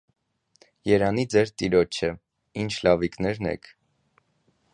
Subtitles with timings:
[0.93, 2.11] -երանի ձեր տիրոջը,
[2.65, 3.71] ի՜նչ լավիկներն եք: